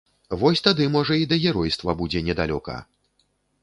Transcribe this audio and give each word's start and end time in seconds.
Вось 0.43 0.63
тады, 0.67 0.87
можа, 0.95 1.19
і 1.25 1.29
да 1.35 1.39
геройства 1.45 1.97
будзе 2.03 2.27
недалёка! 2.31 2.85